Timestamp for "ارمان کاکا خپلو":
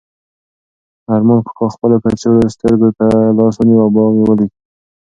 1.13-1.95